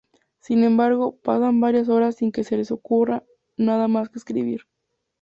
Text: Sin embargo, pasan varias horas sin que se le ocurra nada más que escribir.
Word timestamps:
Sin 0.39 0.63
embargo, 0.63 1.15
pasan 1.23 1.59
varias 1.59 1.87
horas 1.87 2.15
sin 2.15 2.31
que 2.31 2.43
se 2.43 2.57
le 2.57 2.63
ocurra 2.71 3.23
nada 3.55 3.87
más 3.87 4.09
que 4.09 4.17
escribir. 4.17 4.61